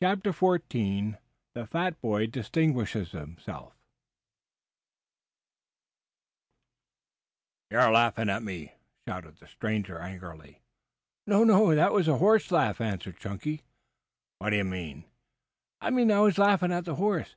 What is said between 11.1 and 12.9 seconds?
"No, that was a horse laugh,"